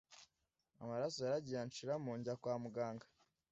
[0.81, 3.05] Amaraso yaragiye anshiramo njya kwa muganga